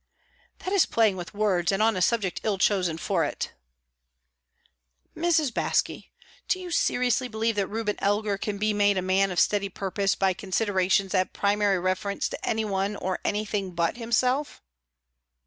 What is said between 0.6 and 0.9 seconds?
"That is